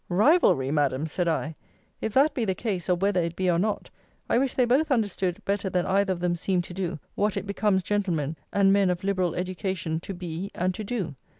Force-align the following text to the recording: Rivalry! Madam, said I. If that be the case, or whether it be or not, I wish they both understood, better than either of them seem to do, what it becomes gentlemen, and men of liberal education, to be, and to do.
Rivalry! 0.09 0.71
Madam, 0.71 1.05
said 1.05 1.27
I. 1.27 1.55
If 2.01 2.11
that 2.15 2.33
be 2.33 2.43
the 2.43 2.55
case, 2.55 2.89
or 2.89 2.95
whether 2.95 3.21
it 3.21 3.35
be 3.35 3.51
or 3.51 3.59
not, 3.59 3.91
I 4.27 4.39
wish 4.39 4.55
they 4.55 4.65
both 4.65 4.89
understood, 4.89 5.45
better 5.45 5.69
than 5.69 5.85
either 5.85 6.11
of 6.11 6.21
them 6.21 6.35
seem 6.35 6.63
to 6.63 6.73
do, 6.73 6.97
what 7.13 7.37
it 7.37 7.45
becomes 7.45 7.83
gentlemen, 7.83 8.35
and 8.51 8.73
men 8.73 8.89
of 8.89 9.03
liberal 9.03 9.35
education, 9.35 9.99
to 9.99 10.15
be, 10.15 10.49
and 10.55 10.73
to 10.73 10.83
do. 10.83 11.15